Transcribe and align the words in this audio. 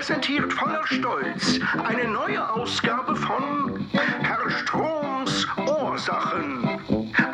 präsentiert 0.00 0.50
voller 0.54 0.86
Stolz 0.86 1.60
eine 1.84 2.08
neue 2.08 2.50
Ausgabe 2.54 3.14
von 3.14 3.86
Herr 3.92 4.50
Stroms 4.50 5.46
Ursachen. 5.58 6.80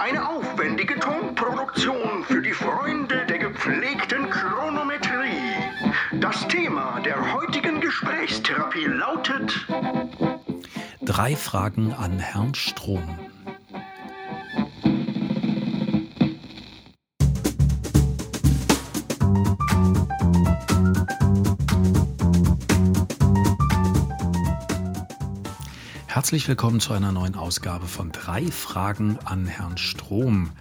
Eine 0.00 0.28
aufwendige 0.28 0.98
Tonproduktion 0.98 2.24
für 2.24 2.42
die 2.42 2.50
Freunde 2.50 3.24
der 3.26 3.38
gepflegten 3.38 4.28
Chronometrie. 4.30 5.54
Das 6.14 6.48
Thema 6.48 6.98
der 7.04 7.34
heutigen 7.34 7.80
Gesprächstherapie 7.80 8.86
lautet 8.86 9.64
Drei 11.02 11.36
Fragen 11.36 11.92
an 11.92 12.18
Herrn 12.18 12.52
Strom. 12.56 13.25
Herzlich 26.16 26.48
willkommen 26.48 26.80
zu 26.80 26.94
einer 26.94 27.12
neuen 27.12 27.34
Ausgabe 27.34 27.86
von 27.86 28.10
drei 28.10 28.46
Fragen 28.46 29.18
an 29.26 29.44
Herrn 29.44 29.76
Strom. 29.76 30.52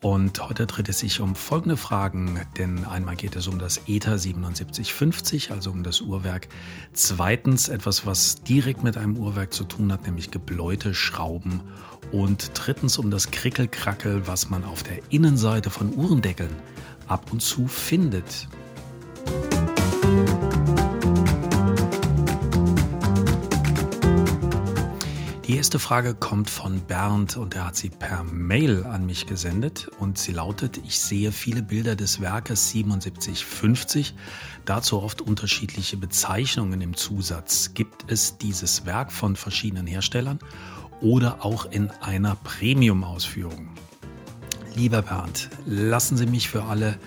Und 0.00 0.42
heute 0.42 0.66
dreht 0.66 0.88
es 0.88 0.98
sich 0.98 1.20
um 1.20 1.36
folgende 1.36 1.76
Fragen, 1.76 2.40
denn 2.56 2.84
einmal 2.84 3.14
geht 3.14 3.36
es 3.36 3.46
um 3.46 3.60
das 3.60 3.82
ETA 3.86 4.18
7750, 4.18 5.52
also 5.52 5.70
um 5.70 5.84
das 5.84 6.00
Uhrwerk. 6.00 6.48
Zweitens 6.94 7.68
etwas, 7.68 8.06
was 8.06 8.42
direkt 8.42 8.82
mit 8.82 8.96
einem 8.96 9.16
Uhrwerk 9.16 9.52
zu 9.52 9.62
tun 9.62 9.92
hat, 9.92 10.04
nämlich 10.04 10.32
gebläute 10.32 10.94
Schrauben. 10.94 11.60
Und 12.10 12.50
drittens 12.54 12.98
um 12.98 13.12
das 13.12 13.30
Krickelkrackel, 13.30 14.26
was 14.26 14.50
man 14.50 14.64
auf 14.64 14.82
der 14.82 14.98
Innenseite 15.10 15.70
von 15.70 15.94
Uhrendeckeln 15.94 16.56
ab 17.06 17.30
und 17.30 17.40
zu 17.40 17.68
findet. 17.68 18.48
Erste 25.58 25.80
Frage 25.80 26.14
kommt 26.14 26.48
von 26.50 26.82
Bernd 26.82 27.36
und 27.36 27.56
er 27.56 27.66
hat 27.66 27.74
sie 27.74 27.90
per 27.90 28.22
Mail 28.22 28.84
an 28.84 29.06
mich 29.06 29.26
gesendet 29.26 29.90
und 29.98 30.16
sie 30.16 30.30
lautet, 30.30 30.78
ich 30.86 31.00
sehe 31.00 31.32
viele 31.32 31.62
Bilder 31.62 31.96
des 31.96 32.20
Werkes 32.20 32.70
7750, 32.70 34.14
dazu 34.64 35.02
oft 35.02 35.20
unterschiedliche 35.20 35.96
Bezeichnungen 35.96 36.80
im 36.80 36.94
Zusatz. 36.94 37.74
Gibt 37.74 38.08
es 38.08 38.38
dieses 38.38 38.86
Werk 38.86 39.10
von 39.10 39.34
verschiedenen 39.34 39.88
Herstellern 39.88 40.38
oder 41.00 41.44
auch 41.44 41.66
in 41.66 41.90
einer 42.02 42.36
Premium-Ausführung? 42.36 43.70
Lieber 44.76 45.02
Bernd, 45.02 45.50
lassen 45.66 46.16
Sie 46.16 46.26
mich 46.26 46.48
für 46.48 46.66
alle 46.66 47.00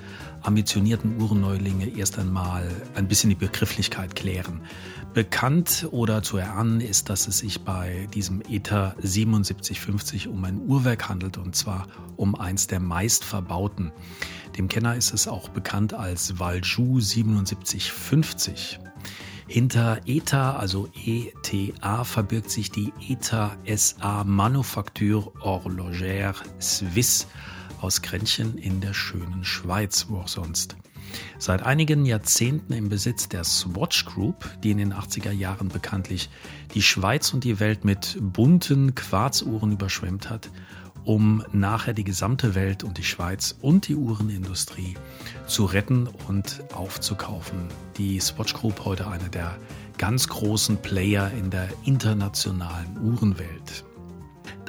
ambitionierten 0.44 1.22
Uhrenneulinge 1.22 1.88
erst 1.98 2.18
einmal 2.20 2.70
ein 2.96 3.08
bisschen 3.08 3.30
die 3.30 3.36
Begrifflichkeit 3.36 4.16
klären. 4.16 4.62
Bekannt 5.14 5.88
oder 5.92 6.24
zu 6.24 6.38
erahnen 6.38 6.80
ist, 6.80 7.10
dass 7.10 7.28
es 7.28 7.40
sich 7.40 7.62
bei 7.62 8.08
diesem 8.14 8.42
ETA 8.50 8.96
7750 9.02 10.28
um 10.28 10.44
ein 10.46 10.62
Uhrwerk 10.68 11.10
handelt 11.10 11.38
und 11.38 11.56
zwar 11.56 11.88
um 12.16 12.36
eins 12.36 12.68
der 12.68 12.80
meist 12.80 13.26
verbauten. 13.26 13.92
Dem 14.58 14.68
Kenner 14.68 14.96
ist 14.96 15.14
es 15.14 15.28
auch 15.28 15.50
bekannt 15.50 15.94
als 15.94 16.40
Valjoux 16.40 17.00
7750. 17.00 18.80
Hinter 19.48 20.00
ETA, 20.06 20.56
also 20.56 20.88
ETA, 21.06 22.06
verbirgt 22.06 22.50
sich 22.50 22.72
die 22.72 22.94
ETA 23.10 23.58
SA 23.76 24.24
Manufacture 24.24 25.30
Horlogère 25.42 26.36
Suisse 26.60 27.26
aus 27.82 28.02
Grenchen 28.02 28.58
in 28.58 28.82
der 28.82 28.94
schönen 28.94 29.44
Schweiz, 29.44 30.06
wo 30.10 30.18
auch 30.18 30.28
sonst. 30.28 30.76
Seit 31.40 31.64
einigen 31.64 32.06
Jahrzehnten 32.06 32.74
im 32.74 32.90
Besitz 32.90 33.28
der 33.28 33.44
Swatch 33.44 34.06
Group, 34.06 34.50
die 34.64 34.72
in 34.72 34.78
den 34.78 34.94
80er 34.94 35.32
Jahren 35.32 35.68
bekanntlich 35.68 36.30
die 36.74 36.82
Schweiz 36.82 37.34
und 37.34 37.44
die 37.44 37.60
Welt 37.60 37.84
mit 37.84 38.18
bunten 38.22 38.96
Quarzuhren 38.96 39.74
überschwemmt 39.74 40.30
hat, 40.30 40.50
um 41.04 41.44
nachher 41.52 41.94
die 41.94 42.04
gesamte 42.04 42.56
Welt 42.56 42.84
und 42.84 42.98
die 42.98 43.04
Schweiz 43.04 43.56
und 43.60 43.88
die 43.88 43.96
Uhrenindustrie 43.96 44.96
zu 45.48 45.66
retten 45.66 46.08
und 46.28 46.64
aufzukaufen. 46.74 47.68
Die 47.98 48.20
Swatch 48.20 48.54
Group 48.54 48.86
heute 48.86 49.08
einer 49.08 49.30
der 49.30 49.58
ganz 49.98 50.28
großen 50.28 50.78
Player 50.78 51.32
in 51.32 51.50
der 51.50 51.70
internationalen 51.86 52.98
Uhrenwelt. 53.04 53.84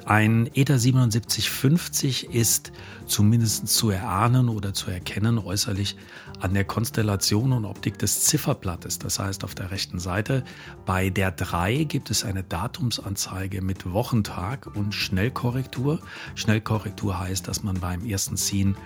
Ein 0.04 0.50
ETA 0.52 0.78
7750 0.78 2.30
ist 2.34 2.72
zumindest 3.06 3.68
zu 3.68 3.90
erahnen 3.90 4.48
oder 4.48 4.74
zu 4.74 4.90
erkennen 4.90 5.38
äußerlich 5.38 5.96
an 6.40 6.54
der 6.54 6.64
Konstellation 6.64 7.52
und 7.52 7.64
Optik 7.64 7.98
des 7.98 8.24
Zifferblattes. 8.24 8.98
Das 8.98 9.20
heißt, 9.20 9.44
auf 9.44 9.54
der 9.54 9.70
rechten 9.70 10.00
Seite 10.00 10.42
bei 10.86 11.08
der 11.08 11.30
3 11.30 11.84
gibt 11.84 12.10
es 12.10 12.24
eine 12.24 12.42
Datumsanzeige 12.42 13.62
mit 13.62 13.92
Wochentag 13.92 14.74
und 14.74 14.92
Schnellkorrektur. 14.92 16.00
Schnellkorrektur 16.34 17.18
heißt, 17.18 17.46
dass 17.46 17.62
man 17.62 17.78
beim 17.78 18.04
ersten 18.04 18.36
Ziehen 18.36 18.76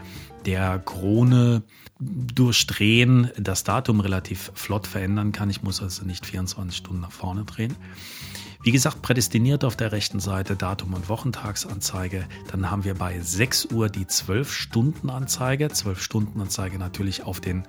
der 0.44 0.78
Krone 0.78 1.62
durchdrehen 1.98 3.30
das 3.38 3.64
Datum 3.64 4.00
relativ 4.00 4.52
flott 4.54 4.86
verändern 4.86 5.32
kann. 5.32 5.48
Ich 5.48 5.62
muss 5.62 5.80
also 5.80 6.04
nicht 6.04 6.26
24 6.26 6.76
Stunden 6.76 7.00
nach 7.00 7.12
vorne 7.12 7.44
drehen. 7.44 7.74
Wie 8.66 8.72
gesagt, 8.72 9.00
prädestiniert 9.00 9.62
auf 9.62 9.76
der 9.76 9.92
rechten 9.92 10.18
Seite 10.18 10.56
Datum- 10.56 10.94
und 10.94 11.08
Wochentagsanzeige. 11.08 12.26
Dann 12.50 12.68
haben 12.68 12.82
wir 12.82 12.94
bei 12.94 13.20
6 13.20 13.66
Uhr 13.66 13.88
die 13.88 14.06
12-Stunden-Anzeige. 14.06 15.68
12-Stunden-Anzeige 15.68 16.76
natürlich 16.76 17.22
auf 17.22 17.40
den 17.40 17.62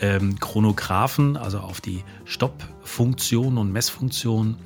ähm, 0.00 0.40
Chronographen, 0.40 1.36
also 1.36 1.58
auf 1.58 1.82
die 1.82 2.04
Stoppfunktion 2.24 3.58
und 3.58 3.70
Messfunktion 3.70 4.56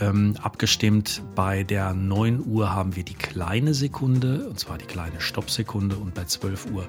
ähm, 0.00 0.38
abgestimmt. 0.40 1.22
Bei 1.34 1.62
der 1.62 1.92
9 1.92 2.46
Uhr 2.46 2.72
haben 2.72 2.96
wir 2.96 3.04
die 3.04 3.12
kleine 3.12 3.74
Sekunde, 3.74 4.48
und 4.48 4.58
zwar 4.58 4.78
die 4.78 4.86
kleine 4.86 5.20
Stoppsekunde, 5.20 5.96
und 5.96 6.14
bei 6.14 6.24
12 6.24 6.70
Uhr 6.70 6.88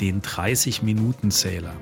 den 0.00 0.22
30-Minuten-Zähler. 0.22 1.74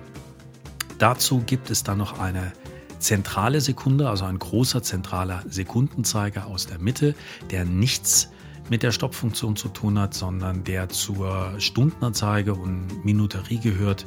Dazu 0.99 1.45
gibt 1.47 1.71
es 1.71 1.85
dann 1.85 1.99
noch 1.99 2.19
eine 2.19 2.53
zentrale 2.99 3.61
Sekunde, 3.61 4.09
also 4.09 4.25
ein 4.25 4.39
großer 4.39 4.83
zentraler 4.83 5.43
Sekundenzeiger 5.49 6.47
aus 6.47 6.67
der 6.67 6.79
Mitte, 6.79 7.15
der 7.51 7.65
nichts 7.65 8.31
mit 8.69 8.83
der 8.83 8.93
Stoppfunktion 8.93 9.57
zu 9.57 9.69
tun 9.69 9.99
hat, 9.99 10.15
sondern 10.15 10.65
der 10.65 10.89
zur 10.89 11.55
Stundenanzeige 11.59 12.55
und 12.55 13.05
Minuterie 13.05 13.59
gehört. 13.59 14.07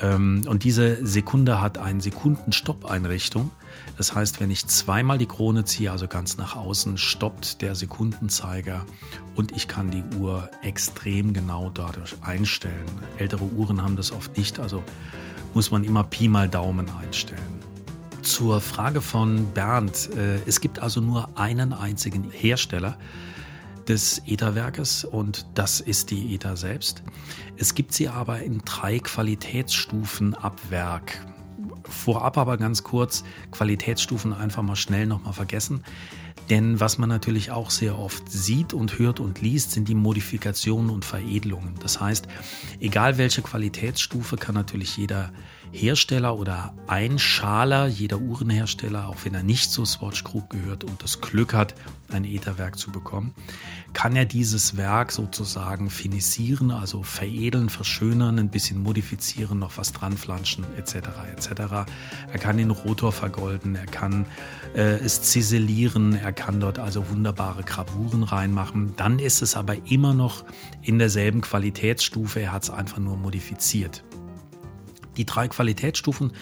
Ähm, 0.00 0.42
und 0.46 0.64
diese 0.64 1.04
Sekunde 1.04 1.60
hat 1.60 1.78
eine 1.78 2.00
Sekundenstoppeinrichtung. 2.00 3.50
Das 3.96 4.14
heißt, 4.14 4.40
wenn 4.40 4.50
ich 4.50 4.66
zweimal 4.66 5.18
die 5.18 5.26
Krone 5.26 5.64
ziehe, 5.64 5.90
also 5.90 6.06
ganz 6.06 6.36
nach 6.36 6.56
außen, 6.56 6.98
stoppt 6.98 7.62
der 7.62 7.74
Sekundenzeiger 7.74 8.84
und 9.34 9.56
ich 9.56 9.68
kann 9.68 9.90
die 9.90 10.04
Uhr 10.18 10.50
extrem 10.62 11.32
genau 11.32 11.70
dadurch 11.70 12.14
einstellen. 12.22 12.86
Ältere 13.16 13.44
Uhren 13.44 13.82
haben 13.82 13.96
das 13.96 14.12
oft 14.12 14.36
nicht, 14.36 14.58
also 14.60 14.82
muss 15.54 15.70
man 15.70 15.84
immer 15.84 16.04
Pi 16.04 16.28
mal 16.28 16.48
Daumen 16.48 16.88
einstellen. 16.90 17.58
Zur 18.22 18.60
Frage 18.60 19.00
von 19.00 19.52
Bernd. 19.52 20.10
Äh, 20.16 20.40
es 20.46 20.60
gibt 20.60 20.80
also 20.80 21.00
nur 21.00 21.38
einen 21.38 21.72
einzigen 21.72 22.30
Hersteller 22.30 22.98
des 23.88 24.22
ETA-Werkes 24.26 25.04
und 25.04 25.46
das 25.54 25.80
ist 25.80 26.10
die 26.10 26.34
ETA 26.34 26.56
selbst. 26.56 27.02
Es 27.56 27.74
gibt 27.74 27.94
sie 27.94 28.08
aber 28.08 28.40
in 28.40 28.58
drei 28.64 28.98
Qualitätsstufen 28.98 30.34
ab 30.34 30.60
Werk. 30.68 31.24
Vorab 31.84 32.36
aber 32.36 32.58
ganz 32.58 32.82
kurz, 32.84 33.24
Qualitätsstufen 33.50 34.34
einfach 34.34 34.62
mal 34.62 34.76
schnell 34.76 35.06
nochmal 35.06 35.32
vergessen. 35.32 35.82
Denn 36.50 36.80
was 36.80 36.98
man 36.98 37.08
natürlich 37.08 37.50
auch 37.50 37.70
sehr 37.70 37.98
oft 37.98 38.30
sieht 38.30 38.72
und 38.72 38.98
hört 38.98 39.20
und 39.20 39.40
liest, 39.40 39.72
sind 39.72 39.88
die 39.88 39.94
Modifikationen 39.94 40.90
und 40.90 41.04
Veredelungen. 41.04 41.74
Das 41.80 42.00
heißt, 42.00 42.26
egal 42.80 43.18
welche 43.18 43.42
Qualitätsstufe 43.42 44.36
kann 44.36 44.54
natürlich 44.54 44.96
jeder 44.96 45.32
Hersteller 45.72 46.36
oder 46.38 46.74
Einschaler, 46.86 47.86
jeder 47.86 48.18
Uhrenhersteller, 48.18 49.08
auch 49.08 49.24
wenn 49.24 49.34
er 49.34 49.42
nicht 49.42 49.70
zur 49.70 49.86
Swatch 49.86 50.24
Group 50.24 50.50
gehört 50.50 50.84
und 50.84 51.02
das 51.02 51.20
Glück 51.20 51.54
hat, 51.54 51.74
ein 52.10 52.24
Etherwerk 52.24 52.78
zu 52.78 52.90
bekommen, 52.90 53.34
kann 53.92 54.16
er 54.16 54.24
dieses 54.24 54.76
Werk 54.76 55.12
sozusagen 55.12 55.90
finisieren, 55.90 56.70
also 56.70 57.02
veredeln, 57.02 57.68
verschönern, 57.68 58.38
ein 58.38 58.48
bisschen 58.48 58.82
modifizieren, 58.82 59.58
noch 59.58 59.76
was 59.76 59.92
dranflanschen 59.92 60.64
etc. 60.76 61.08
etc. 61.36 61.50
Er 62.32 62.38
kann 62.38 62.56
den 62.56 62.70
Rotor 62.70 63.12
vergolden, 63.12 63.74
er 63.74 63.86
kann 63.86 64.26
äh, 64.74 64.98
es 64.98 65.22
ziselieren, 65.22 66.14
er 66.14 66.32
kann 66.32 66.60
dort 66.60 66.78
also 66.78 67.08
wunderbare 67.10 67.62
Gravuren 67.62 68.22
reinmachen. 68.22 68.94
Dann 68.96 69.18
ist 69.18 69.42
es 69.42 69.56
aber 69.56 69.76
immer 69.90 70.14
noch 70.14 70.44
in 70.82 70.98
derselben 70.98 71.40
Qualitätsstufe, 71.40 72.40
er 72.40 72.52
hat 72.52 72.64
es 72.64 72.70
einfach 72.70 72.98
nur 72.98 73.16
modifiziert. 73.16 74.04
Die 75.18 75.26
drei 75.26 75.48
Qualitätsstufen, 75.48 76.32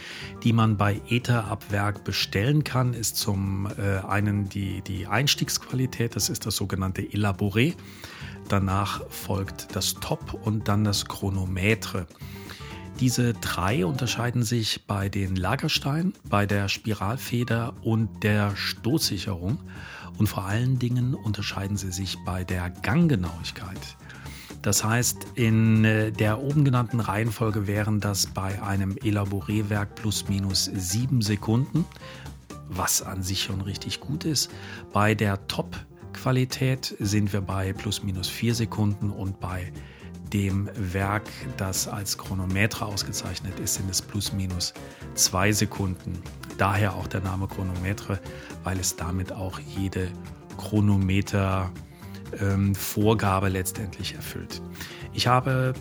die 0.45 0.53
man 0.53 0.77
bei 0.77 1.01
Ether 1.09 1.47
ab 1.47 1.65
Werk 1.71 2.05
bestellen 2.05 2.63
kann, 2.63 2.93
ist 2.93 3.17
zum 3.17 3.67
äh, 3.79 4.07
einen 4.07 4.49
die, 4.49 4.83
die 4.83 5.07
Einstiegsqualität, 5.07 6.15
das 6.15 6.29
ist 6.29 6.47
das 6.47 6.57
sogenannte 6.57 7.03
Elaboré. 7.03 7.75
Danach 8.49 9.03
folgt 9.09 9.75
das 9.75 9.95
Top 9.95 10.35
und 10.45 10.69
dann 10.69 10.85
das 10.85 11.07
Chronometre. 11.07 12.07
Diese 13.01 13.33
drei 13.35 13.85
unterscheiden 13.85 14.43
sich 14.43 14.87
bei 14.87 15.09
den 15.09 15.37
Lagersteinen, 15.37 16.15
bei 16.25 16.47
der 16.47 16.69
Spiralfeder 16.69 17.75
und 17.83 18.23
der 18.23 18.57
Stoßsicherung. 18.57 19.59
Und 20.19 20.29
vor 20.29 20.45
allen 20.45 20.79
Dingen 20.79 21.15
unterscheiden 21.15 21.77
sie 21.77 21.93
sich 21.93 22.17
bei 22.25 22.45
der 22.45 22.71
Ganggenauigkeit. 22.71 23.97
Das 24.67 24.83
heißt, 24.83 25.29
in 25.37 25.85
äh, 25.85 26.11
der 26.11 26.43
oben 26.43 26.65
genannten 26.65 26.99
Reihenfolge 26.99 27.69
wären 27.69 28.01
das 28.01 28.27
bei 28.27 28.61
einem 28.61 28.97
Elaboré-Werk 28.97 29.95
plus 29.95 30.29
minus 30.29 30.65
sieben 30.65 31.23
Sekunden, 31.23 31.85
was 32.69 33.01
an 33.01 33.23
sich 33.23 33.45
schon 33.45 33.61
richtig 33.61 34.01
gut 34.01 34.25
ist. 34.25 34.51
Bei 34.93 35.15
der 35.15 35.47
Top-Qualität 35.47 36.97
sind 36.99 37.33
wir 37.33 37.43
bei 37.43 37.75
plus 37.75 38.03
minus 38.03 38.29
vier 38.29 38.57
Sekunden 38.57 39.11
und 39.11 39.39
bei 39.39 39.73
dem 40.33 40.69
Werk, 40.75 41.31
das 41.59 41.87
als 41.87 42.19
Chronometer 42.19 42.87
ausgezeichnet 42.87 43.61
ist, 43.61 43.75
sind 43.75 43.89
es 43.89 44.03
plus 44.03 44.33
minus 44.33 44.75
zwei 45.15 45.53
Sekunden. 45.53 46.21
Daher 46.59 46.97
auch 46.97 47.07
der 47.07 47.21
Name 47.21 47.47
Chronometre, 47.47 48.19
weil 48.65 48.81
es 48.81 48.97
damit 48.97 49.31
auch 49.31 49.61
jede 49.61 50.09
Chronometer-Vorgabe 50.57 51.87
ähm, 52.41 52.75
letztendlich 53.49 54.15
erfüllt. 54.15 54.63
Ich 55.13 55.27
habe 55.27 55.75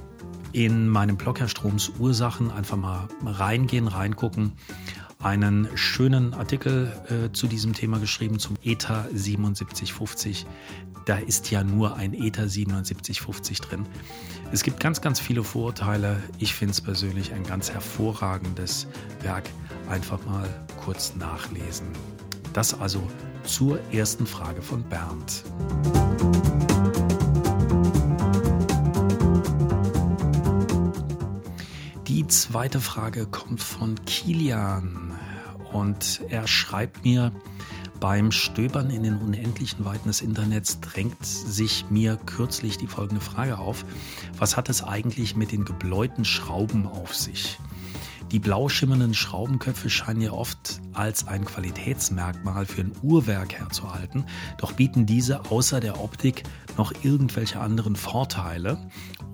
in 0.51 0.87
meinem 0.87 1.17
Blog 1.17 1.39
Herr 1.39 1.49
Stroms 1.49 1.91
Ursachen 1.99 2.51
einfach 2.51 2.77
mal 2.77 3.07
reingehen, 3.23 3.87
reingucken 3.87 4.53
einen 5.25 5.67
schönen 5.75 6.35
Artikel 6.35 6.93
äh, 7.09 7.31
zu 7.31 7.47
diesem 7.47 7.73
Thema 7.73 7.97
geschrieben, 7.97 8.37
zum 8.37 8.57
ETA 8.63 9.07
7750. 9.11 10.45
Da 11.05 11.17
ist 11.17 11.49
ja 11.49 11.63
nur 11.63 11.95
ein 11.95 12.13
ETA 12.13 12.47
7750 12.47 13.61
drin. 13.61 13.87
Es 14.51 14.61
gibt 14.61 14.79
ganz, 14.79 15.01
ganz 15.01 15.19
viele 15.19 15.43
Vorurteile. 15.43 16.21
Ich 16.37 16.53
finde 16.53 16.73
es 16.73 16.81
persönlich 16.81 17.33
ein 17.33 17.43
ganz 17.43 17.71
hervorragendes 17.71 18.87
Werk. 19.21 19.49
Einfach 19.89 20.23
mal 20.25 20.47
kurz 20.83 21.15
nachlesen. 21.15 21.87
Das 22.53 22.79
also 22.79 23.01
zur 23.45 23.79
ersten 23.91 24.25
Frage 24.25 24.61
von 24.61 24.83
Bernd. 24.83 25.43
Die 32.07 32.27
zweite 32.27 32.79
Frage 32.79 33.25
kommt 33.25 33.61
von 33.61 33.95
Kilian 34.05 35.13
und 35.71 36.21
er 36.29 36.47
schreibt 36.47 37.03
mir, 37.03 37.31
beim 37.99 38.31
Stöbern 38.31 38.89
in 38.89 39.03
den 39.03 39.17
unendlichen 39.17 39.85
Weiten 39.85 40.09
des 40.09 40.21
Internets 40.21 40.79
drängt 40.79 41.25
sich 41.25 41.85
mir 41.89 42.17
kürzlich 42.25 42.77
die 42.77 42.87
folgende 42.87 43.21
Frage 43.21 43.57
auf. 43.57 43.85
Was 44.37 44.57
hat 44.57 44.69
es 44.69 44.83
eigentlich 44.83 45.35
mit 45.35 45.51
den 45.51 45.65
gebläuten 45.65 46.25
Schrauben 46.25 46.87
auf 46.87 47.15
sich? 47.15 47.57
Die 48.31 48.39
blau 48.39 48.69
schimmernden 48.69 49.13
Schraubenköpfe 49.13 49.89
scheinen 49.89 50.21
ja 50.21 50.31
oft 50.31 50.81
als 50.93 51.27
ein 51.27 51.45
Qualitätsmerkmal 51.45 52.65
für 52.65 52.81
ein 52.81 52.91
Uhrwerk 53.03 53.53
herzuhalten, 53.53 54.25
doch 54.57 54.71
bieten 54.73 55.05
diese 55.05 55.51
außer 55.51 55.79
der 55.79 56.01
Optik 56.01 56.43
noch 56.77 56.91
irgendwelche 57.03 57.59
anderen 57.59 57.95
Vorteile 57.95 58.77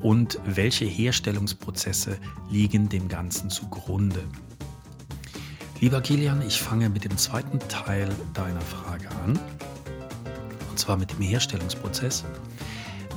und 0.02 0.40
welche 0.46 0.86
Herstellungsprozesse 0.86 2.18
liegen 2.50 2.90
dem 2.90 3.08
Ganzen 3.08 3.50
zugrunde? 3.50 4.24
Lieber 5.80 6.02
Kilian, 6.02 6.44
ich 6.46 6.62
fange 6.62 6.90
mit 6.90 7.06
dem 7.06 7.18
zweiten 7.18 7.60
Teil 7.70 8.10
deiner 8.34 8.62
Frage 8.62 9.10
an, 9.24 9.40
und 10.70 10.78
zwar 10.78 10.98
mit 10.98 11.12
dem 11.12 11.22
Herstellungsprozess. 11.22 12.24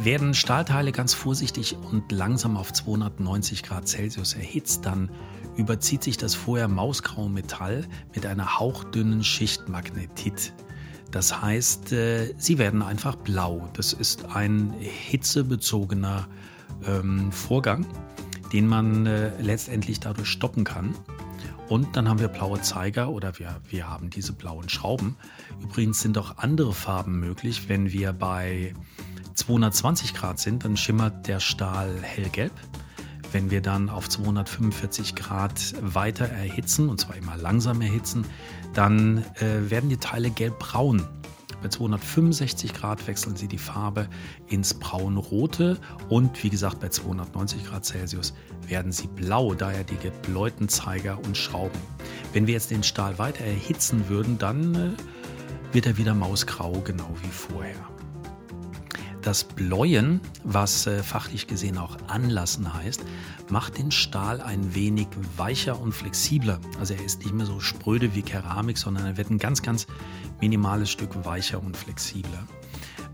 Werden 0.02 0.34
Stahlteile 0.34 0.90
ganz 0.90 1.14
vorsichtig 1.14 1.76
und 1.76 2.10
langsam 2.10 2.56
auf 2.56 2.72
290 2.72 3.62
Grad 3.62 3.86
Celsius 3.86 4.34
erhitzt, 4.34 4.86
dann 4.86 5.10
überzieht 5.56 6.02
sich 6.02 6.16
das 6.16 6.34
vorher 6.34 6.68
mausgraue 6.68 7.30
Metall 7.30 7.86
mit 8.14 8.26
einer 8.26 8.58
hauchdünnen 8.58 9.24
Schicht 9.24 9.68
Magnetit. 9.68 10.52
Das 11.10 11.40
heißt, 11.40 11.92
äh, 11.92 12.34
sie 12.38 12.58
werden 12.58 12.82
einfach 12.82 13.14
blau. 13.14 13.68
Das 13.74 13.92
ist 13.92 14.24
ein 14.34 14.74
hitzebezogener 14.80 16.26
ähm, 16.86 17.30
Vorgang, 17.30 17.86
den 18.52 18.66
man 18.66 19.06
äh, 19.06 19.30
letztendlich 19.40 20.00
dadurch 20.00 20.28
stoppen 20.28 20.64
kann. 20.64 20.94
Und 21.68 21.96
dann 21.96 22.08
haben 22.08 22.18
wir 22.18 22.28
blaue 22.28 22.60
Zeiger 22.60 23.10
oder 23.10 23.38
wir, 23.38 23.60
wir 23.68 23.88
haben 23.88 24.10
diese 24.10 24.32
blauen 24.32 24.68
Schrauben. 24.68 25.16
Übrigens 25.62 26.00
sind 26.00 26.18
auch 26.18 26.38
andere 26.38 26.74
Farben 26.74 27.20
möglich. 27.20 27.68
Wenn 27.68 27.92
wir 27.92 28.12
bei 28.12 28.74
220 29.34 30.14
Grad 30.14 30.38
sind, 30.38 30.64
dann 30.64 30.76
schimmert 30.76 31.26
der 31.26 31.40
Stahl 31.40 32.02
hellgelb. 32.02 32.52
Wenn 33.34 33.50
wir 33.50 33.62
dann 33.62 33.90
auf 33.90 34.08
245 34.08 35.16
Grad 35.16 35.74
weiter 35.80 36.26
erhitzen, 36.26 36.88
und 36.88 37.00
zwar 37.00 37.16
immer 37.16 37.36
langsam 37.36 37.80
erhitzen, 37.80 38.24
dann 38.74 39.24
äh, 39.40 39.68
werden 39.70 39.90
die 39.90 39.96
Teile 39.96 40.30
gelbbraun. 40.30 41.04
Bei 41.60 41.68
265 41.68 42.72
Grad 42.74 43.04
wechseln 43.08 43.34
sie 43.34 43.48
die 43.48 43.58
Farbe 43.58 44.06
ins 44.46 44.74
braunrote 44.74 45.78
und 46.08 46.44
wie 46.44 46.48
gesagt 46.48 46.78
bei 46.78 46.90
290 46.90 47.64
Grad 47.64 47.84
Celsius 47.84 48.34
werden 48.68 48.92
sie 48.92 49.08
blau, 49.08 49.54
daher 49.54 49.82
die 49.82 49.96
gebläuten 49.96 50.68
Zeiger 50.68 51.18
und 51.24 51.36
Schrauben. 51.36 51.80
Wenn 52.32 52.46
wir 52.46 52.54
jetzt 52.54 52.70
den 52.70 52.84
Stahl 52.84 53.18
weiter 53.18 53.44
erhitzen 53.44 54.08
würden, 54.08 54.38
dann 54.38 54.74
äh, 54.76 54.90
wird 55.74 55.86
er 55.86 55.96
wieder 55.96 56.14
mausgrau, 56.14 56.70
genau 56.84 57.10
wie 57.24 57.30
vorher. 57.30 57.93
Das 59.24 59.42
Bläuen, 59.42 60.20
was 60.42 60.86
äh, 60.86 61.02
fachlich 61.02 61.46
gesehen 61.46 61.78
auch 61.78 61.96
Anlassen 62.08 62.74
heißt, 62.74 63.02
macht 63.48 63.78
den 63.78 63.90
Stahl 63.90 64.42
ein 64.42 64.74
wenig 64.74 65.08
weicher 65.38 65.80
und 65.80 65.92
flexibler. 65.92 66.60
Also 66.78 66.92
er 66.92 67.02
ist 67.02 67.20
nicht 67.20 67.32
mehr 67.32 67.46
so 67.46 67.58
spröde 67.58 68.14
wie 68.14 68.20
Keramik, 68.20 68.76
sondern 68.76 69.06
er 69.06 69.16
wird 69.16 69.30
ein 69.30 69.38
ganz, 69.38 69.62
ganz 69.62 69.86
minimales 70.42 70.90
Stück 70.90 71.24
weicher 71.24 71.62
und 71.62 71.74
flexibler. 71.74 72.46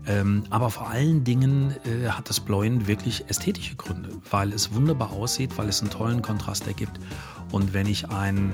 Ähm, 0.05 0.43
aber 0.49 0.69
vor 0.69 0.89
allen 0.89 1.23
Dingen 1.23 1.75
äh, 1.85 2.09
hat 2.09 2.29
das 2.29 2.41
Bläuen 2.41 2.87
wirklich 2.87 3.29
ästhetische 3.29 3.77
Gründe, 3.77 4.09
weil 4.29 4.51
es 4.51 4.73
wunderbar 4.73 5.11
aussieht, 5.11 5.57
weil 5.57 5.69
es 5.69 5.79
einen 5.79 5.91
tollen 5.91 6.21
Kontrast 6.21 6.67
ergibt. 6.67 6.99
Und 7.53 7.73
wenn 7.73 7.87
ich 7.87 8.09
ein 8.09 8.51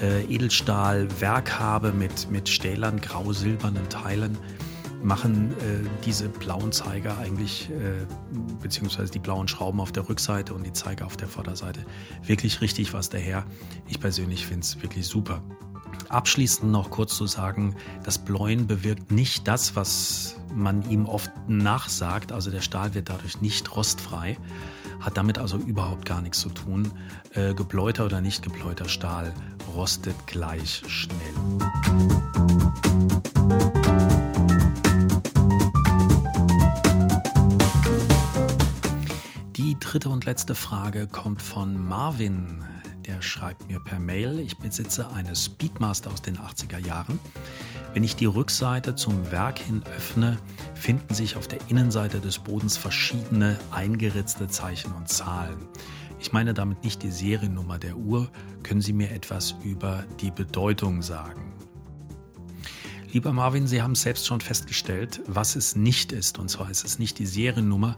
äh, 0.00 0.22
Edelstahlwerk 0.32 1.58
habe 1.58 1.92
mit, 1.92 2.30
mit 2.30 2.48
stählern, 2.48 3.00
grau-silbernen 3.00 3.88
Teilen, 3.88 4.38
machen 5.02 5.52
äh, 5.52 5.88
diese 6.04 6.28
blauen 6.28 6.72
Zeiger 6.72 7.18
eigentlich, 7.18 7.70
äh, 7.70 8.06
beziehungsweise 8.62 9.10
die 9.10 9.18
blauen 9.18 9.48
Schrauben 9.48 9.80
auf 9.80 9.92
der 9.92 10.08
Rückseite 10.08 10.54
und 10.54 10.64
die 10.64 10.72
Zeiger 10.72 11.06
auf 11.06 11.16
der 11.16 11.28
Vorderseite, 11.28 11.84
wirklich 12.24 12.60
richtig 12.60 12.92
was 12.92 13.08
daher. 13.08 13.44
Ich 13.88 14.00
persönlich 14.00 14.46
finde 14.46 14.60
es 14.64 14.82
wirklich 14.82 15.06
super. 15.06 15.42
Abschließend 16.08 16.70
noch 16.70 16.90
kurz 16.90 17.16
zu 17.16 17.26
sagen, 17.26 17.76
das 18.04 18.18
Bläuen 18.18 18.66
bewirkt 18.66 19.10
nicht 19.10 19.46
das, 19.46 19.76
was 19.76 20.36
man 20.54 20.88
ihm 20.90 21.06
oft 21.06 21.30
nachsagt. 21.48 22.32
Also 22.32 22.50
der 22.50 22.60
Stahl 22.60 22.94
wird 22.94 23.08
dadurch 23.08 23.40
nicht 23.40 23.74
rostfrei, 23.76 24.36
hat 25.00 25.16
damit 25.16 25.38
also 25.38 25.56
überhaupt 25.56 26.04
gar 26.04 26.20
nichts 26.20 26.40
zu 26.40 26.50
tun. 26.50 26.90
Äh, 27.34 27.54
gebläuter 27.54 28.06
oder 28.06 28.20
nicht 28.20 28.42
gebläuter 28.42 28.88
Stahl 28.88 29.32
rostet 29.74 30.26
gleich 30.26 30.82
schnell. 30.88 31.16
Dritte 39.90 40.08
und 40.08 40.24
letzte 40.24 40.54
Frage 40.54 41.08
kommt 41.08 41.42
von 41.42 41.88
Marvin. 41.88 42.62
Der 43.06 43.20
schreibt 43.22 43.66
mir 43.66 43.80
per 43.80 43.98
Mail, 43.98 44.38
ich 44.38 44.56
besitze 44.56 45.10
eine 45.10 45.34
Speedmaster 45.34 46.12
aus 46.12 46.22
den 46.22 46.38
80er 46.38 46.78
Jahren. 46.78 47.18
Wenn 47.92 48.04
ich 48.04 48.14
die 48.14 48.26
Rückseite 48.26 48.94
zum 48.94 49.32
Werk 49.32 49.58
hin 49.58 49.82
öffne, 49.96 50.38
finden 50.74 51.12
sich 51.12 51.34
auf 51.34 51.48
der 51.48 51.58
Innenseite 51.66 52.20
des 52.20 52.38
Bodens 52.38 52.76
verschiedene 52.76 53.58
eingeritzte 53.72 54.46
Zeichen 54.46 54.92
und 54.92 55.08
Zahlen. 55.08 55.58
Ich 56.20 56.32
meine 56.32 56.54
damit 56.54 56.84
nicht 56.84 57.02
die 57.02 57.10
Seriennummer 57.10 57.80
der 57.80 57.96
Uhr. 57.96 58.30
Können 58.62 58.82
Sie 58.82 58.92
mir 58.92 59.10
etwas 59.10 59.56
über 59.64 60.04
die 60.20 60.30
Bedeutung 60.30 61.02
sagen? 61.02 61.52
Lieber 63.12 63.32
Marvin, 63.32 63.66
Sie 63.66 63.82
haben 63.82 63.96
selbst 63.96 64.28
schon 64.28 64.40
festgestellt, 64.40 65.20
was 65.26 65.56
es 65.56 65.74
nicht 65.74 66.12
ist. 66.12 66.38
Und 66.38 66.48
zwar 66.48 66.70
ist 66.70 66.84
es 66.84 67.00
nicht 67.00 67.18
die 67.18 67.26
Seriennummer. 67.26 67.96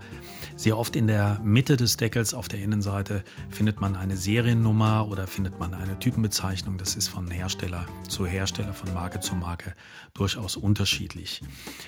Sehr 0.56 0.78
oft 0.78 0.97
in 0.97 1.06
der 1.06 1.40
Mitte 1.42 1.76
des 1.76 1.97
Deckels 1.97 2.35
auf 2.35 2.49
der 2.49 2.61
Innenseite 2.61 3.25
findet 3.50 3.80
man 3.80 3.97
eine 3.97 4.16
Seriennummer 4.16 5.09
oder 5.09 5.26
findet 5.26 5.59
man 5.59 5.75
eine 5.75 5.99
Typenbezeichnung. 5.99 6.78
Das 6.78 6.94
ist 6.94 7.09
von 7.09 7.30
Hersteller 7.30 7.87
zu 8.09 8.26
Hersteller, 8.26 8.75
von 8.75 8.92
Marke 8.92 9.21
zu 9.21 9.35
Marke 9.35 9.75
durchaus 10.14 10.56
unterschiedlich. 10.56 11.42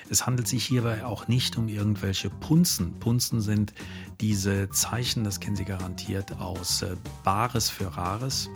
Es 0.09 0.25
handelt 0.25 0.47
sich 0.47 0.65
hierbei 0.65 1.05
auch 1.05 1.27
nicht 1.27 1.57
um 1.57 1.67
irgendwelche 1.67 2.29
Punzen. 2.29 2.93
Punzen 2.99 3.39
sind 3.41 3.73
diese 4.19 4.69
Zeichen, 4.69 5.23
das 5.23 5.39
kennen 5.39 5.55
Sie 5.55 5.65
garantiert, 5.65 6.39
aus 6.39 6.81
äh, 6.81 6.95
Bares 7.23 7.69
für 7.69 7.95
Rares. 7.95 8.49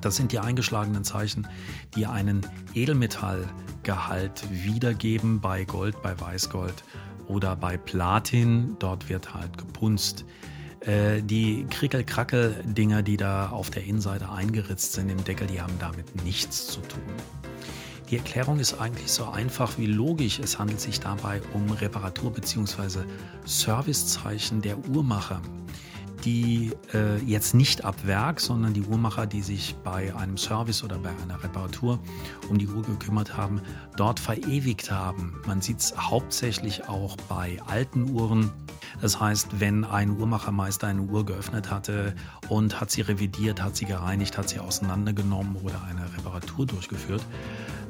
Das 0.00 0.16
sind 0.16 0.32
die 0.32 0.38
eingeschlagenen 0.38 1.04
Zeichen, 1.04 1.48
die 1.96 2.06
einen 2.06 2.46
Edelmetallgehalt 2.74 4.44
wiedergeben 4.50 5.40
bei 5.40 5.64
Gold, 5.64 6.00
bei 6.02 6.18
Weißgold 6.18 6.84
oder 7.28 7.56
bei 7.56 7.76
Platin. 7.76 8.76
Dort 8.78 9.08
wird 9.08 9.34
halt 9.34 9.56
gepunzt. 9.56 10.24
Äh, 10.80 11.22
die 11.22 11.66
Krickel-Krackel-Dinger, 11.70 13.02
die 13.02 13.16
da 13.16 13.50
auf 13.50 13.70
der 13.70 13.84
Innenseite 13.84 14.30
eingeritzt 14.30 14.94
sind 14.94 15.08
im 15.08 15.22
Deckel, 15.24 15.46
die 15.46 15.60
haben 15.60 15.78
damit 15.78 16.24
nichts 16.24 16.66
zu 16.66 16.80
tun. 16.80 17.02
Die 18.10 18.16
Erklärung 18.16 18.58
ist 18.58 18.80
eigentlich 18.80 19.12
so 19.12 19.28
einfach 19.28 19.76
wie 19.76 19.86
logisch. 19.86 20.38
Es 20.38 20.58
handelt 20.58 20.80
sich 20.80 20.98
dabei 20.98 21.42
um 21.52 21.70
Reparatur- 21.70 22.32
bzw. 22.32 23.00
Servicezeichen 23.44 24.62
der 24.62 24.78
Uhrmacher 24.88 25.42
die 26.24 26.72
äh, 26.92 27.18
jetzt 27.24 27.54
nicht 27.54 27.84
ab 27.84 27.96
Werk, 28.04 28.40
sondern 28.40 28.74
die 28.74 28.82
Uhrmacher, 28.82 29.26
die 29.26 29.42
sich 29.42 29.76
bei 29.84 30.14
einem 30.14 30.36
Service 30.36 30.82
oder 30.84 30.98
bei 30.98 31.10
einer 31.22 31.42
Reparatur 31.42 31.98
um 32.48 32.58
die 32.58 32.68
Uhr 32.68 32.82
gekümmert 32.82 33.36
haben, 33.36 33.60
dort 33.96 34.20
verewigt 34.20 34.90
haben. 34.90 35.40
Man 35.46 35.60
sieht 35.60 35.80
es 35.80 35.94
hauptsächlich 35.96 36.88
auch 36.88 37.16
bei 37.28 37.58
alten 37.66 38.10
Uhren. 38.10 38.50
Das 39.00 39.20
heißt, 39.20 39.60
wenn 39.60 39.84
ein 39.84 40.18
Uhrmachermeister 40.18 40.88
eine 40.88 41.02
Uhr 41.02 41.24
geöffnet 41.24 41.70
hatte 41.70 42.14
und 42.48 42.80
hat 42.80 42.90
sie 42.90 43.02
revidiert, 43.02 43.62
hat 43.62 43.76
sie 43.76 43.84
gereinigt, 43.84 44.36
hat 44.38 44.48
sie 44.48 44.58
auseinandergenommen 44.58 45.56
oder 45.62 45.82
eine 45.84 46.04
Reparatur 46.16 46.66
durchgeführt, 46.66 47.24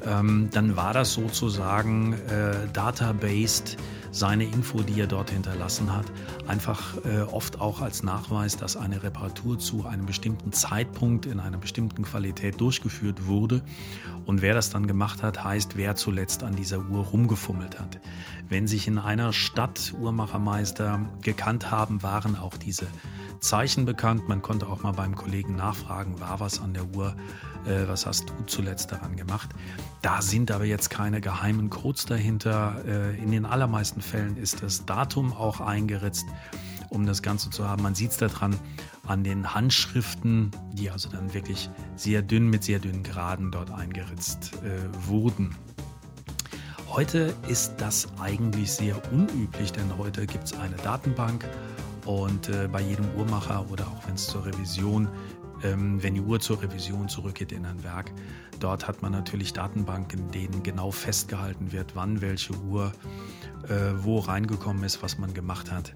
ähm, 0.04 0.49
dann 0.52 0.76
war 0.76 0.92
das 0.92 1.14
sozusagen 1.14 2.12
äh, 2.12 2.68
databased 2.73 3.78
seine 4.10 4.44
Info, 4.44 4.82
die 4.82 5.00
er 5.00 5.06
dort 5.06 5.30
hinterlassen 5.30 5.94
hat, 5.94 6.06
einfach 6.46 6.96
äh, 7.04 7.20
oft 7.22 7.60
auch 7.60 7.80
als 7.80 8.02
Nachweis, 8.02 8.56
dass 8.56 8.76
eine 8.76 9.02
Reparatur 9.02 9.58
zu 9.58 9.86
einem 9.86 10.06
bestimmten 10.06 10.52
Zeitpunkt 10.52 11.26
in 11.26 11.40
einer 11.40 11.58
bestimmten 11.58 12.02
Qualität 12.02 12.60
durchgeführt 12.60 13.26
wurde. 13.26 13.62
Und 14.26 14.42
wer 14.42 14.54
das 14.54 14.70
dann 14.70 14.86
gemacht 14.86 15.22
hat, 15.22 15.42
heißt, 15.44 15.76
wer 15.76 15.96
zuletzt 15.96 16.42
an 16.42 16.54
dieser 16.56 16.78
Uhr 16.78 17.04
rumgefummelt 17.04 17.78
hat. 17.80 18.00
Wenn 18.49 18.67
sich 18.67 18.88
in 18.88 18.99
einer 18.99 19.33
Stadt 19.33 19.93
Uhrmachermeister 19.99 21.00
gekannt 21.23 21.71
haben, 21.71 22.02
waren 22.02 22.37
auch 22.37 22.57
diese 22.57 22.87
Zeichen 23.40 23.85
bekannt. 23.85 24.28
Man 24.28 24.40
konnte 24.40 24.67
auch 24.67 24.83
mal 24.83 24.93
beim 24.93 25.14
Kollegen 25.14 25.55
nachfragen, 25.55 26.19
war 26.19 26.40
was 26.40 26.61
an 26.61 26.73
der 26.73 26.87
Uhr, 26.97 27.14
äh, 27.67 27.87
was 27.87 28.07
hast 28.07 28.31
du 28.31 28.35
zuletzt 28.47 28.90
daran 28.90 29.17
gemacht. 29.17 29.50
Da 30.02 30.23
sind 30.23 30.50
aber 30.50 30.64
jetzt 30.64 30.88
keine 30.88 31.21
geheimen 31.21 31.69
Codes 31.69 32.07
dahinter. 32.07 32.83
Äh, 32.87 33.19
in 33.23 33.31
den 33.31 33.45
allermeisten 33.45 34.00
Fällen 34.00 34.37
ist 34.37 34.62
das 34.62 34.87
Datum 34.87 35.33
auch 35.33 35.61
eingeritzt, 35.61 36.26
um 36.88 37.05
das 37.05 37.23
Ganze 37.23 37.50
zu 37.50 37.69
haben. 37.69 37.83
Man 37.83 37.95
sieht 37.95 38.12
es 38.12 38.17
daran 38.17 38.57
an 39.07 39.25
den 39.25 39.55
Handschriften, 39.55 40.50
die 40.73 40.90
also 40.90 41.09
dann 41.11 41.35
wirklich 41.35 41.71
sehr 41.97 42.23
dünn 42.23 42.49
mit 42.49 42.64
sehr 42.64 42.78
dünnen 42.78 43.02
Graden 43.02 43.50
dort 43.50 43.71
eingeritzt 43.71 44.55
äh, 44.64 45.07
wurden. 45.07 45.55
Heute 46.90 47.35
ist 47.49 47.75
das 47.76 48.09
eigentlich 48.18 48.73
sehr 48.73 48.97
unüblich, 49.12 49.73
denn 49.73 49.99
heute 49.99 50.26
gibt 50.26 50.45
es 50.45 50.54
eine 50.54 50.75
Datenbank 50.76 51.45
und 52.07 52.49
äh, 52.49 52.66
bei 52.66 52.80
jedem 52.80 53.04
Uhrmacher 53.14 53.66
oder 53.71 53.87
auch 53.87 54.07
wenn 54.07 54.14
es 54.14 54.26
zur 54.26 54.47
Revision, 54.47 55.07
ähm, 55.62 56.02
wenn 56.02 56.14
die 56.14 56.23
Uhr 56.23 56.40
zur 56.40 56.62
Revision 56.62 57.09
zurückgeht 57.09 57.52
in 57.52 57.66
ein 57.66 57.85
Werk, 57.85 58.11
dort 58.59 58.88
hat 58.88 59.02
man 59.02 59.12
natürlich 59.12 59.52
Datenbanken, 59.52 60.21
in 60.21 60.30
denen 60.30 60.62
genau 60.62 60.90
festgehalten 60.90 61.73
wird, 61.73 61.95
wann 61.95 62.23
welche 62.23 62.54
Uhr 62.54 62.92
äh, 63.68 63.92
wo 64.02 64.18
reingekommen 64.18 64.83
ist, 64.83 65.02
was 65.02 65.18
man 65.18 65.35
gemacht 65.35 65.71
hat. 65.71 65.95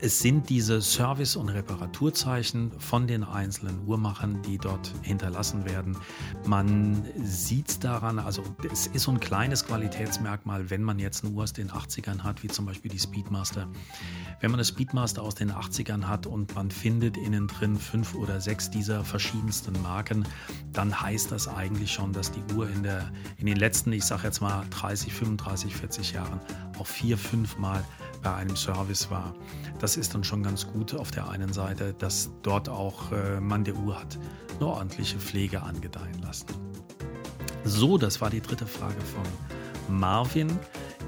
Es 0.00 0.18
sind 0.18 0.50
diese 0.50 0.82
Service- 0.82 1.36
und 1.36 1.48
Reparaturzeichen 1.48 2.72
von 2.78 3.06
den 3.06 3.24
einzelnen 3.24 3.86
Uhrmachern, 3.86 4.42
die 4.42 4.58
dort 4.58 4.92
hinterlassen 5.02 5.64
werden. 5.64 5.96
Man 6.46 7.04
sieht 7.22 7.68
es 7.70 7.78
daran, 7.78 8.18
also 8.18 8.42
es 8.70 8.86
ist 8.88 9.04
so 9.04 9.12
ein 9.12 9.20
kleines 9.20 9.64
Qualitätsmerkmal, 9.64 10.68
wenn 10.68 10.82
man 10.82 10.98
jetzt 10.98 11.24
eine 11.24 11.32
Uhr 11.32 11.44
aus 11.44 11.52
den 11.52 11.70
80ern 11.70 12.22
hat, 12.22 12.42
wie 12.42 12.48
zum 12.48 12.66
Beispiel 12.66 12.90
die 12.90 12.98
Speedmaster. 12.98 13.68
Wenn 14.40 14.50
man 14.50 14.58
eine 14.60 14.64
Speedmaster 14.64 15.22
aus 15.22 15.36
den 15.36 15.52
80ern 15.52 16.04
hat 16.04 16.26
und 16.26 16.54
man 16.54 16.70
findet 16.70 17.16
innen 17.16 17.46
drin 17.46 17.76
fünf 17.76 18.14
oder 18.14 18.40
sechs 18.40 18.70
dieser 18.70 19.04
verschiedensten 19.04 19.80
Marken, 19.82 20.26
dann 20.72 21.00
heißt 21.00 21.32
das 21.32 21.48
eigentlich 21.48 21.92
schon, 21.92 22.12
dass 22.12 22.30
die 22.30 22.42
Uhr 22.54 22.68
in, 22.68 22.82
der, 22.82 23.10
in 23.38 23.46
den 23.46 23.56
letzten, 23.56 23.92
ich 23.92 24.04
sage 24.04 24.24
jetzt 24.24 24.40
mal 24.40 24.66
30, 24.70 25.12
35, 25.12 25.74
40 25.74 26.12
Jahren 26.12 26.40
auch 26.78 26.86
vier, 26.86 27.18
fünf 27.18 27.58
Mal 27.58 27.82
bei 28.22 28.34
einem 28.34 28.56
Service 28.56 29.10
war. 29.10 29.34
Das 29.78 29.96
ist 29.96 30.14
dann 30.14 30.24
schon 30.24 30.42
ganz 30.42 30.66
gut 30.66 30.94
auf 30.94 31.10
der 31.10 31.28
einen 31.28 31.52
Seite, 31.52 31.94
dass 31.94 32.30
dort 32.42 32.68
auch 32.68 33.12
äh, 33.12 33.40
man 33.40 33.64
der 33.64 33.76
Uhr 33.76 33.98
hat 33.98 34.18
eine 34.56 34.66
ordentliche 34.66 35.18
Pflege 35.18 35.62
angedeihen 35.62 36.20
lassen. 36.22 36.46
So, 37.64 37.98
das 37.98 38.20
war 38.20 38.30
die 38.30 38.40
dritte 38.40 38.66
Frage 38.66 39.00
von 39.00 39.98
Marvin. 39.98 40.58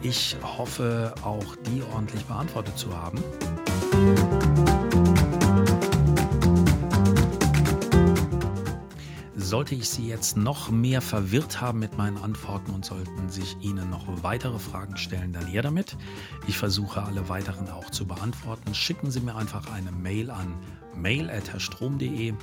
Ich 0.02 0.36
hoffe, 0.42 1.14
auch 1.22 1.56
die 1.66 1.82
ordentlich 1.94 2.24
beantwortet 2.24 2.78
zu 2.78 2.94
haben. 2.94 3.22
Sollte 9.56 9.74
ich 9.74 9.88
Sie 9.88 10.06
jetzt 10.06 10.36
noch 10.36 10.70
mehr 10.70 11.00
verwirrt 11.00 11.62
haben 11.62 11.78
mit 11.78 11.96
meinen 11.96 12.18
Antworten 12.18 12.72
und 12.72 12.84
sollten 12.84 13.30
sich 13.30 13.56
Ihnen 13.62 13.88
noch 13.88 14.04
weitere 14.22 14.58
Fragen 14.58 14.98
stellen, 14.98 15.32
dann 15.32 15.46
her 15.46 15.62
damit. 15.62 15.96
Ich 16.46 16.58
versuche 16.58 17.02
alle 17.02 17.30
weiteren 17.30 17.70
auch 17.70 17.88
zu 17.88 18.06
beantworten. 18.06 18.74
Schicken 18.74 19.10
Sie 19.10 19.20
mir 19.20 19.34
einfach 19.34 19.72
eine 19.72 19.92
Mail 19.92 20.30
an 20.30 20.54
mail.herrstrom.de. 20.94 22.34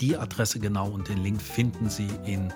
Die 0.00 0.16
Adresse 0.16 0.60
genau 0.60 0.88
und 0.88 1.10
den 1.10 1.18
Link 1.22 1.42
finden 1.42 1.90
Sie 1.90 2.08
in 2.24 2.54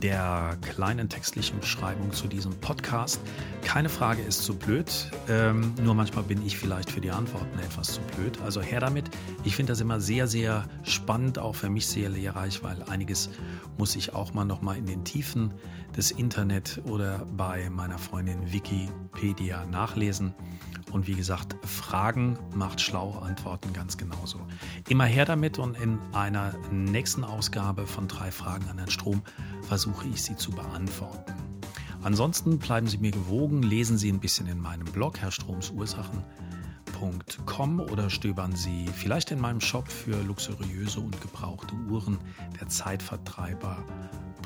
der 0.00 0.56
kleinen 0.62 1.08
textlichen 1.08 1.60
Beschreibung 1.60 2.12
zu 2.12 2.26
diesem 2.26 2.52
Podcast. 2.60 3.20
Keine 3.62 3.88
Frage 3.88 4.22
ist 4.22 4.42
zu 4.42 4.56
blöd, 4.56 5.10
ähm, 5.28 5.74
nur 5.82 5.94
manchmal 5.94 6.24
bin 6.24 6.44
ich 6.46 6.56
vielleicht 6.56 6.90
für 6.90 7.00
die 7.00 7.10
Antworten 7.10 7.58
etwas 7.58 7.94
zu 7.94 8.00
blöd. 8.16 8.38
Also 8.44 8.60
her 8.60 8.80
damit. 8.80 9.10
Ich 9.44 9.56
finde 9.56 9.72
das 9.72 9.80
immer 9.80 10.00
sehr, 10.00 10.26
sehr 10.26 10.64
spannend, 10.82 11.38
auch 11.38 11.54
für 11.54 11.70
mich 11.70 11.86
sehr 11.86 12.08
lehrreich, 12.08 12.62
weil 12.62 12.82
einiges 12.84 13.30
muss 13.78 13.96
ich 13.96 14.14
auch 14.14 14.34
mal 14.34 14.44
noch 14.44 14.62
mal 14.62 14.76
in 14.76 14.86
den 14.86 15.04
Tiefen 15.04 15.52
des 15.96 16.10
Internet 16.10 16.80
oder 16.84 17.26
bei 17.36 17.68
meiner 17.70 17.98
Freundin 17.98 18.52
Wikipedia 18.52 19.66
nachlesen. 19.66 20.34
Und 20.92 21.06
wie 21.06 21.14
gesagt, 21.14 21.56
Fragen 21.66 22.38
macht 22.54 22.80
schlau, 22.80 23.18
Antworten 23.18 23.72
ganz 23.72 23.96
genauso. 23.96 24.38
Immer 24.88 25.06
her 25.06 25.24
damit 25.24 25.58
und 25.58 25.78
in 25.80 25.98
einer 26.12 26.54
nächsten 26.70 27.24
Ausgabe 27.24 27.86
von 27.86 28.08
drei 28.08 28.30
Fragen 28.30 28.68
an 28.68 28.76
den 28.76 28.90
Strom 28.90 29.22
versuche 29.62 29.81
ich 30.12 30.22
sie 30.22 30.36
zu 30.36 30.50
beantworten. 30.50 31.32
Ansonsten 32.02 32.58
bleiben 32.58 32.88
Sie 32.88 32.98
mir 32.98 33.12
gewogen, 33.12 33.62
lesen 33.62 33.96
Sie 33.96 34.10
ein 34.10 34.20
bisschen 34.20 34.48
in 34.48 34.60
meinem 34.60 34.86
Blog 34.86 35.20
herrstromsursachen.com 35.20 37.80
oder 37.80 38.10
stöbern 38.10 38.56
Sie 38.56 38.86
vielleicht 38.86 39.30
in 39.30 39.40
meinem 39.40 39.60
Shop 39.60 39.88
für 39.88 40.20
luxuriöse 40.22 40.98
und 41.00 41.20
gebrauchte 41.20 41.74
Uhren 41.88 42.18
der 42.60 42.68
Zeitvertreiber 42.68 43.84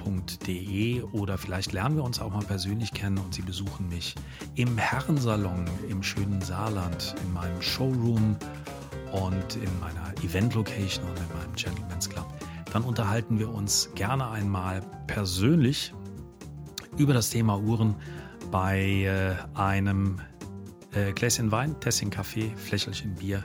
herrensalon.de 0.06 1.02
oder 1.12 1.38
vielleicht 1.38 1.72
lernen 1.72 1.96
wir 1.96 2.04
uns 2.04 2.20
auch 2.20 2.32
mal 2.32 2.44
persönlich 2.44 2.92
kennen 2.92 3.18
und 3.18 3.34
Sie 3.34 3.42
besuchen 3.42 3.88
mich 3.88 4.14
im 4.54 4.78
Herrensalon 4.78 5.64
im 5.88 6.02
schönen 6.02 6.40
Saarland, 6.40 7.14
in 7.24 7.32
meinem 7.32 7.60
Showroom 7.60 8.36
und 9.12 9.56
in 9.56 9.80
meiner 9.80 10.12
Event-Location 10.22 11.04
und 11.04 11.18
in 11.18 11.38
meinem 11.38 11.54
Gentleman's 11.54 12.08
Club. 12.08 12.26
Dann 12.76 12.84
unterhalten 12.84 13.38
wir 13.38 13.54
uns 13.54 13.88
gerne 13.94 14.28
einmal 14.28 14.82
persönlich 15.06 15.94
über 16.98 17.14
das 17.14 17.30
Thema 17.30 17.58
Uhren 17.58 17.94
bei 18.50 18.78
äh, 18.78 19.34
einem 19.58 20.20
äh, 20.92 21.14
Gläschen 21.14 21.50
Wein, 21.50 21.80
Tessin 21.80 22.10
Kaffee, 22.10 22.52
Flächelchen 22.54 23.14
Bier 23.14 23.42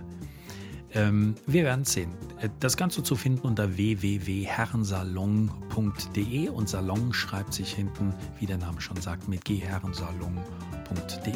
ähm, 0.94 1.36
wir 1.48 1.64
werden 1.64 1.86
sehen. 1.86 2.12
Äh, 2.40 2.50
das 2.60 2.76
Ganze 2.78 3.02
zu 3.04 3.16
finden 3.16 3.48
unter 3.48 3.78
www.herrensalon.de 3.78 6.50
und 6.50 6.70
Salon 6.70 7.14
schreibt 7.14 7.54
sich 7.54 7.74
hinten, 7.74 8.14
wie 8.40 8.46
der 8.46 8.58
Name 8.58 8.82
schon 8.82 9.00
sagt, 9.00 9.28
mit 9.28 9.46
gherrensalon.de. 9.46 11.34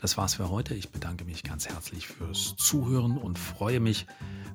Das 0.00 0.16
war's 0.16 0.34
für 0.34 0.50
heute. 0.50 0.74
Ich 0.74 0.90
bedanke 0.90 1.24
mich 1.24 1.42
ganz 1.42 1.68
herzlich 1.68 2.06
fürs 2.08 2.54
Zuhören 2.56 3.16
und 3.16 3.38
freue 3.38 3.80
mich, 3.80 4.06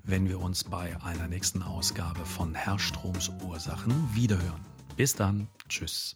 wenn 0.03 0.29
wir 0.29 0.39
uns 0.39 0.63
bei 0.63 0.95
einer 1.03 1.27
nächsten 1.27 1.63
Ausgabe 1.63 2.24
von 2.25 2.55
Herrstroms 2.55 3.31
Ursachen 3.43 3.93
wiederhören. 4.13 4.62
Bis 4.95 5.15
dann. 5.15 5.48
Tschüss. 5.67 6.15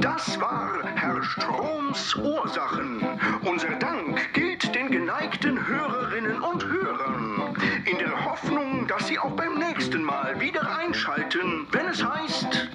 Das 0.00 0.40
war 0.40 0.87
Stroms 1.28 2.14
Ursachen. 2.16 3.04
Unser 3.42 3.74
Dank 3.76 4.32
gilt 4.32 4.74
den 4.74 4.90
geneigten 4.90 5.66
Hörerinnen 5.66 6.40
und 6.40 6.64
Hörern. 6.64 7.54
In 7.84 7.98
der 7.98 8.24
Hoffnung, 8.24 8.86
dass 8.86 9.08
Sie 9.08 9.18
auch 9.18 9.32
beim 9.32 9.58
nächsten 9.58 10.02
Mal 10.02 10.40
wieder 10.40 10.62
einschalten, 10.76 11.66
wenn 11.70 11.86
es 11.88 12.02
heißt 12.02 12.68